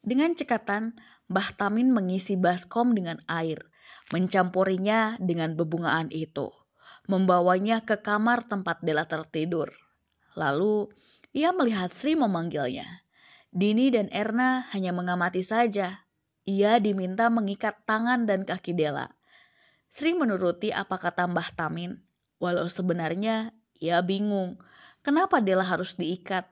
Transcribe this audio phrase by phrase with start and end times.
[0.00, 0.92] Dengan cekatan,
[1.32, 3.64] Mbah Tamin mengisi baskom dengan air,
[4.12, 6.52] mencampurinya dengan bebungaan itu,
[7.08, 9.72] membawanya ke kamar tempat Dela tertidur.
[10.40, 10.88] Lalu
[11.36, 12.88] ia melihat Sri memanggilnya.
[13.52, 16.00] Dini dan Erna hanya mengamati saja.
[16.48, 19.12] Ia diminta mengikat tangan dan kaki Dela.
[19.92, 22.00] Sri menuruti apa kata Mbah Tamin,
[22.40, 24.56] walau sebenarnya ia bingung
[25.04, 26.48] kenapa Dela harus diikat.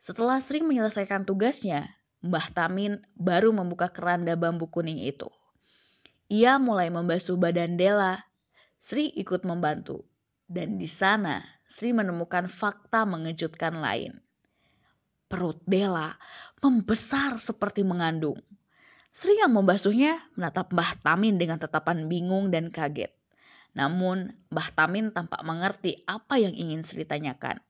[0.00, 1.86] Setelah Sri menyelesaikan tugasnya,
[2.24, 5.30] Mbah Tamin baru membuka keranda bambu kuning itu.
[6.26, 8.26] Ia mulai membasuh badan Dela.
[8.80, 10.08] Sri ikut membantu.
[10.50, 14.18] Dan di sana Sri menemukan fakta mengejutkan lain.
[15.30, 16.18] Perut Dela
[16.58, 18.42] membesar seperti mengandung.
[19.14, 23.14] Sri yang membasuhnya menatap Mbah Tamin dengan tatapan bingung dan kaget.
[23.78, 27.62] Namun Mbah Tamin tampak mengerti apa yang ingin Sri tanyakan.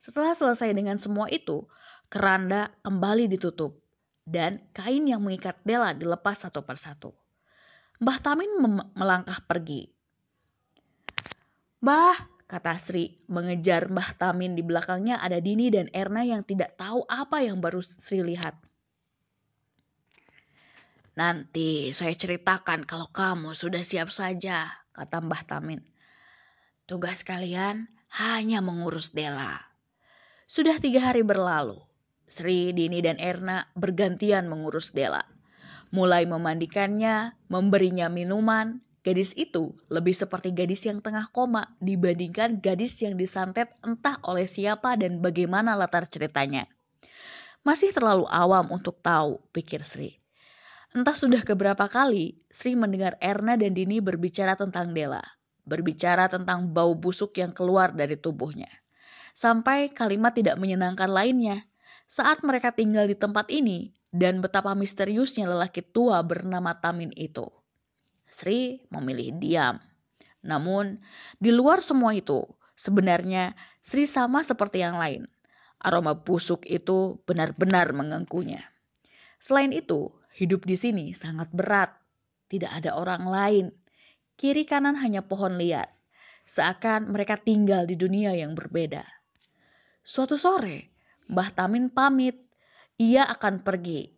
[0.00, 1.68] Setelah selesai dengan semua itu,
[2.08, 3.76] keranda kembali ditutup
[4.24, 7.12] dan kain yang mengikat Dela dilepas satu persatu.
[8.00, 8.56] Mbah Tamin
[8.96, 9.92] melangkah pergi.
[11.84, 12.16] Bah,
[12.48, 17.44] kata Sri mengejar Mbah Tamin di belakangnya ada Dini dan Erna yang tidak tahu apa
[17.44, 18.56] yang baru Sri lihat.
[21.12, 24.64] Nanti saya ceritakan kalau kamu sudah siap saja,
[24.96, 25.84] kata Mbah Tamin.
[26.88, 27.84] Tugas kalian
[28.16, 29.60] hanya mengurus Dela.
[30.48, 31.76] Sudah tiga hari berlalu.
[32.28, 35.20] Sri, Dini, dan Erna bergantian mengurus Dela.
[35.92, 43.14] Mulai memandikannya, memberinya minuman, Gadis itu lebih seperti gadis yang tengah koma dibandingkan gadis yang
[43.14, 46.66] disantet entah oleh siapa dan bagaimana latar ceritanya.
[47.62, 50.18] Masih terlalu awam untuk tahu, pikir Sri.
[50.96, 55.22] Entah sudah keberapa kali Sri mendengar Erna dan Dini berbicara tentang Dela,
[55.68, 58.70] berbicara tentang bau busuk yang keluar dari tubuhnya.
[59.36, 61.62] Sampai kalimat tidak menyenangkan lainnya
[62.08, 67.57] saat mereka tinggal di tempat ini dan betapa misteriusnya lelaki tua bernama Tamin itu.
[68.38, 69.82] Sri memilih diam.
[70.46, 71.02] Namun,
[71.42, 72.46] di luar semua itu,
[72.78, 75.26] sebenarnya Sri sama seperti yang lain.
[75.82, 78.62] Aroma busuk itu benar-benar mengganggunya.
[79.42, 81.90] Selain itu, hidup di sini sangat berat.
[82.46, 83.66] Tidak ada orang lain.
[84.38, 85.90] Kiri kanan hanya pohon liar.
[86.46, 89.02] Seakan mereka tinggal di dunia yang berbeda.
[90.06, 90.94] Suatu sore,
[91.26, 92.38] Mbah Tamin pamit.
[93.02, 94.17] Ia akan pergi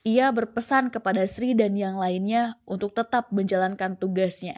[0.00, 4.56] ia berpesan kepada Sri dan yang lainnya untuk tetap menjalankan tugasnya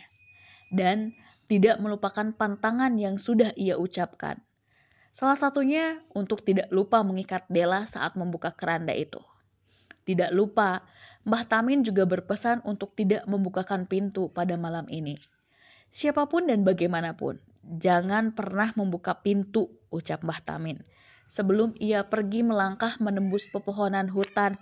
[0.70, 1.12] dan
[1.50, 4.38] tidak melupakan pantangan yang sudah ia ucapkan.
[5.12, 9.20] Salah satunya untuk tidak lupa mengikat Dela saat membuka keranda itu.
[10.08, 10.82] Tidak lupa,
[11.28, 15.20] Mbah Tamin juga berpesan untuk tidak membukakan pintu pada malam ini.
[15.92, 17.36] Siapa pun dan bagaimanapun,
[17.76, 20.80] jangan pernah membuka pintu, ucap Mbah Tamin.
[21.28, 24.56] Sebelum ia pergi melangkah menembus pepohonan hutan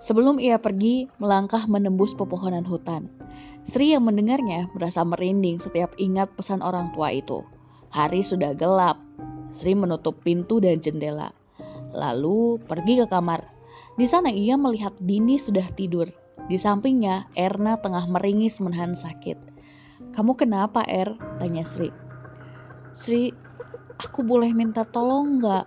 [0.00, 3.12] Sebelum ia pergi, melangkah menembus pepohonan hutan.
[3.68, 7.44] Sri yang mendengarnya merasa merinding setiap ingat pesan orang tua itu.
[7.92, 8.96] Hari sudah gelap.
[9.52, 11.28] Sri menutup pintu dan jendela.
[11.92, 13.44] Lalu pergi ke kamar.
[14.00, 16.08] Di sana ia melihat Dini sudah tidur.
[16.48, 19.36] Di sampingnya, Erna tengah meringis menahan sakit.
[20.16, 21.12] Kamu kenapa, Er?
[21.36, 21.92] Tanya Sri.
[22.96, 23.36] Sri,
[24.00, 25.66] aku boleh minta tolong nggak?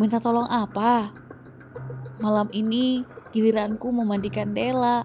[0.00, 1.12] Minta tolong apa?
[2.16, 3.04] Malam ini
[3.36, 5.04] giliranku memandikan Dela.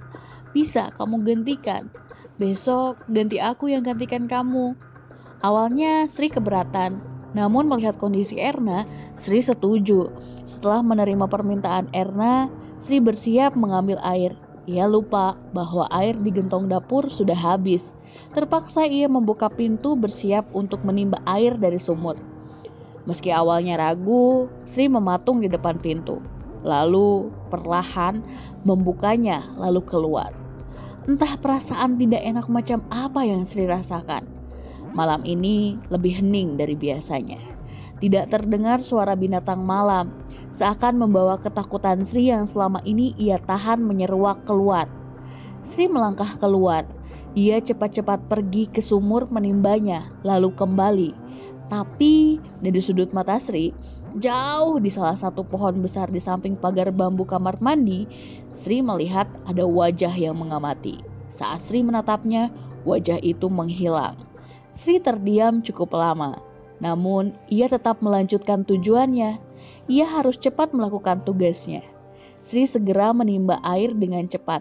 [0.56, 1.92] Bisa kamu gantikan.
[2.39, 4.72] Besok ganti aku yang gantikan kamu.
[5.44, 7.04] Awalnya Sri keberatan,
[7.36, 8.88] namun melihat kondisi Erna,
[9.19, 10.07] Sri setuju.
[10.48, 12.48] Setelah menerima permintaan Erna,
[12.80, 14.31] Sri bersiap mengambil air.
[14.69, 17.92] Ia lupa bahwa air di gentong dapur sudah habis.
[18.38, 22.19] Terpaksa ia membuka pintu bersiap untuk menimba air dari sumur.
[23.10, 26.22] Meski awalnya ragu, Sri mematung di depan pintu.
[26.62, 28.22] Lalu perlahan
[28.63, 30.30] membukanya lalu keluar.
[31.10, 34.22] Entah perasaan tidak enak macam apa yang Sri rasakan.
[34.94, 37.42] Malam ini lebih hening dari biasanya.
[38.02, 40.13] Tidak terdengar suara binatang malam,
[40.54, 44.86] seakan membawa ketakutan Sri yang selama ini ia tahan menyeruak keluar.
[45.66, 46.86] Sri melangkah keluar.
[47.34, 51.12] Ia cepat-cepat pergi ke sumur menimbanya, lalu kembali.
[51.72, 53.72] Tapi dari sudut mata Sri,
[54.19, 58.04] Jauh di salah satu pohon besar di samping pagar bambu kamar mandi,
[58.52, 61.00] Sri melihat ada wajah yang mengamati.
[61.31, 62.52] Saat Sri menatapnya,
[62.84, 64.19] wajah itu menghilang.
[64.75, 66.36] Sri terdiam cukup lama,
[66.84, 69.40] namun ia tetap melanjutkan tujuannya.
[69.88, 71.80] Ia harus cepat melakukan tugasnya.
[72.44, 74.60] Sri segera menimba air dengan cepat.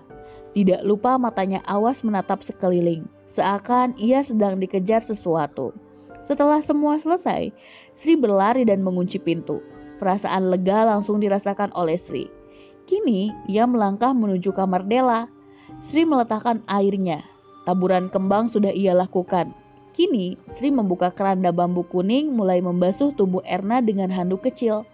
[0.54, 5.74] Tidak lupa matanya awas menatap sekeliling, seakan ia sedang dikejar sesuatu.
[6.20, 7.52] Setelah semua selesai,
[7.96, 9.64] Sri berlari dan mengunci pintu.
[10.00, 12.28] Perasaan lega langsung dirasakan oleh Sri.
[12.88, 15.28] Kini ia melangkah menuju kamar Dela.
[15.80, 17.22] Sri meletakkan airnya.
[17.68, 19.52] Taburan kembang sudah ia lakukan.
[19.92, 24.88] Kini Sri membuka keranda bambu kuning mulai membasuh tubuh Erna dengan handuk kecil.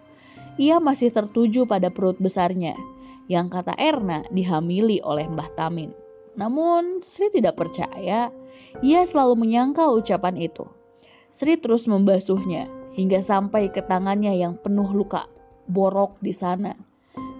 [0.57, 2.73] Ia masih tertuju pada perut besarnya
[3.27, 5.91] yang kata Erna dihamili oleh Mbah Tamin.
[6.39, 8.31] Namun Sri tidak percaya.
[8.81, 10.65] Ia selalu menyangkal ucapan itu.
[11.37, 12.65] Sri terus membasuhnya
[12.97, 15.29] hingga sampai ke tangannya yang penuh luka
[15.69, 16.73] borok di sana.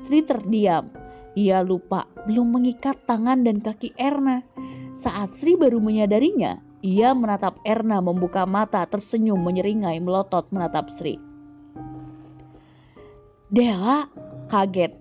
[0.06, 0.94] Sri terdiam.
[1.34, 4.46] Ia lupa belum mengikat tangan dan kaki Erna.
[4.94, 11.18] Saat Sri baru menyadarinya, ia menatap Erna membuka mata tersenyum menyeringai melotot menatap Sri.
[13.50, 14.06] Dela
[14.54, 14.94] kaget.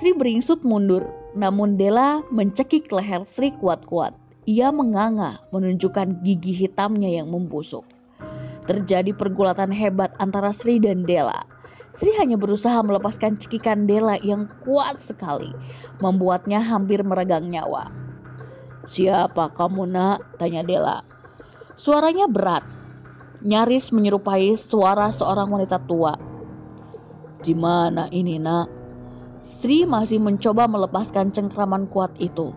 [0.00, 1.04] Sri beringsut mundur,
[1.36, 4.16] namun Dela mencekik leher Sri kuat-kuat.
[4.48, 7.84] Ia menganga menunjukkan gigi hitamnya yang membusuk.
[8.70, 11.42] Terjadi pergulatan hebat antara Sri dan Dela.
[11.98, 15.50] Sri hanya berusaha melepaskan cekikan Dela yang kuat sekali,
[15.98, 17.90] membuatnya hampir meregang nyawa.
[18.86, 20.22] Siapa kamu nak?
[20.38, 21.02] Tanya Dela.
[21.74, 22.62] Suaranya berat,
[23.42, 26.14] nyaris menyerupai suara seorang wanita tua.
[27.42, 28.70] Di mana ini nak?
[29.58, 32.54] Sri masih mencoba melepaskan cengkraman kuat itu.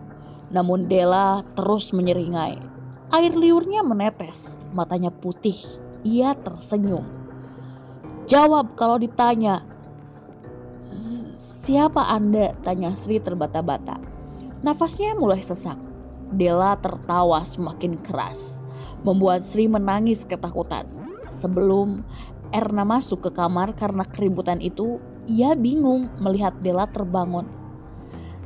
[0.54, 2.62] Namun Dela terus menyeringai.
[3.10, 7.02] Air liurnya menetes, matanya putih ia tersenyum.
[8.28, 9.64] Jawab kalau ditanya.
[11.64, 12.52] Siapa Anda?
[12.60, 13.96] Tanya Sri terbata-bata.
[14.60, 15.80] Nafasnya mulai sesak.
[16.36, 18.60] Dela tertawa semakin keras.
[19.04, 20.84] Membuat Sri menangis ketakutan.
[21.40, 22.04] Sebelum
[22.52, 27.48] Erna masuk ke kamar karena keributan itu, ia bingung melihat Dela terbangun.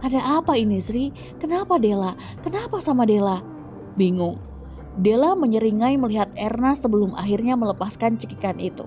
[0.02, 1.11] Ada apa ini Sri?
[1.42, 2.14] Kenapa Dela?
[2.47, 3.42] Kenapa sama Dela?
[3.99, 4.48] Bingung.
[4.99, 8.83] Della menyeringai melihat Erna sebelum akhirnya melepaskan cekikan itu.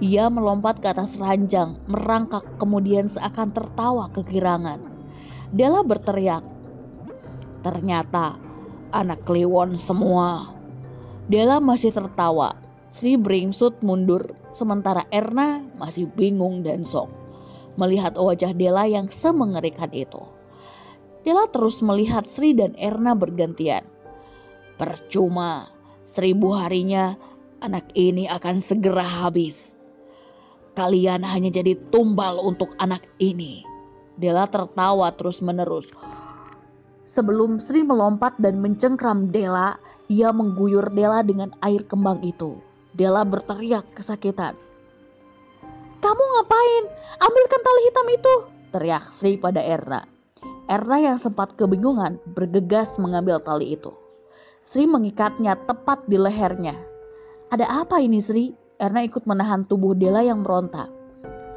[0.00, 4.80] Ia melompat ke atas ranjang, merangkak kemudian seakan tertawa kegirangan.
[5.52, 6.40] Della berteriak.
[7.60, 8.40] Ternyata
[8.96, 10.48] anak kliwon semua.
[11.28, 12.56] Della masih tertawa.
[12.88, 17.12] Sri beringsut mundur, sementara Erna masih bingung dan sok.
[17.76, 20.24] Melihat wajah Della yang semengerikan itu.
[21.20, 23.93] Della terus melihat Sri dan Erna bergantian.
[24.74, 25.70] Percuma,
[26.02, 27.14] seribu harinya
[27.62, 29.78] anak ini akan segera habis.
[30.74, 33.62] Kalian hanya jadi tumbal untuk anak ini.
[34.18, 35.86] Dela tertawa terus-menerus.
[37.06, 39.78] Sebelum Sri melompat dan mencengkram Dela,
[40.10, 42.58] ia mengguyur Dela dengan air kembang itu.
[42.98, 44.58] Dela berteriak kesakitan.
[46.02, 46.84] Kamu ngapain?
[47.22, 48.34] Ambilkan tali hitam itu!
[48.74, 50.02] Teriak Sri pada Erna.
[50.66, 53.94] Erna yang sempat kebingungan bergegas mengambil tali itu.
[54.64, 56.72] Sri mengikatnya tepat di lehernya.
[57.52, 58.56] Ada apa ini Sri?
[58.80, 60.88] Erna ikut menahan tubuh Dela yang meronta.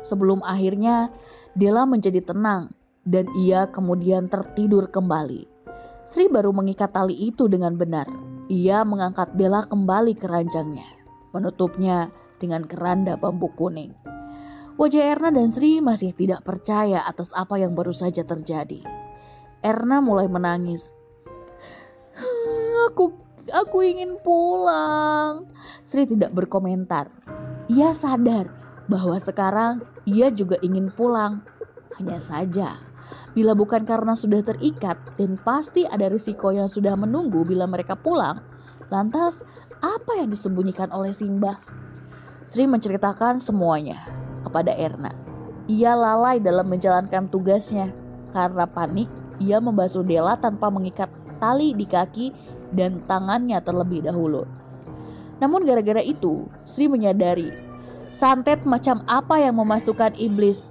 [0.04, 1.08] Sebelum akhirnya
[1.56, 2.76] Dela menjadi tenang,
[3.08, 5.48] dan ia kemudian tertidur kembali.
[6.04, 8.12] Sri baru mengikat tali itu dengan benar.
[8.52, 10.88] Ia mengangkat Dela kembali ke ranjangnya,
[11.32, 12.12] menutupnya
[12.44, 13.96] dengan keranda bambu kuning.
[14.76, 18.84] Wajah Erna dan Sri masih tidak percaya atas apa yang baru saja terjadi.
[19.64, 20.92] Erna mulai menangis.
[22.88, 23.12] Aku
[23.52, 25.48] aku ingin pulang.
[25.84, 27.12] Sri tidak berkomentar.
[27.68, 28.48] Ia sadar
[28.88, 31.44] bahwa sekarang ia juga ingin pulang.
[32.00, 32.78] Hanya saja,
[33.34, 38.40] bila bukan karena sudah terikat dan pasti ada risiko yang sudah menunggu bila mereka pulang,
[38.94, 39.44] lantas
[39.84, 41.60] apa yang disembunyikan oleh Simba?
[42.48, 44.00] Sri menceritakan semuanya
[44.48, 45.12] kepada Erna.
[45.68, 47.92] Ia lalai dalam menjalankan tugasnya.
[48.32, 49.12] Karena panik,
[49.44, 52.32] ia membasuh Dela tanpa mengikat tali di kaki
[52.76, 54.44] dan tangannya terlebih dahulu.
[55.38, 57.54] Namun gara-gara itu, Sri menyadari
[58.18, 60.66] santet macam apa yang memasukkan iblis